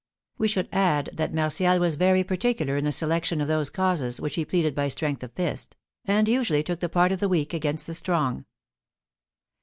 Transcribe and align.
We 0.39 0.47
should 0.47 0.67
add 0.71 1.11
that 1.13 1.31
Martial 1.31 1.77
was 1.77 1.93
very 1.93 2.23
particular 2.23 2.75
in 2.75 2.85
the 2.85 2.91
selection 2.91 3.39
of 3.39 3.47
those 3.47 3.69
causes 3.69 4.19
which 4.19 4.33
he 4.33 4.43
pleaded 4.43 4.73
by 4.73 4.87
strength 4.87 5.21
of 5.21 5.31
fist, 5.33 5.75
and 6.05 6.27
usually 6.27 6.63
took 6.63 6.79
the 6.79 6.89
part 6.89 7.11
of 7.11 7.19
the 7.19 7.29
weak 7.29 7.53
against 7.53 7.85
the 7.85 7.93
strong. 7.93 8.45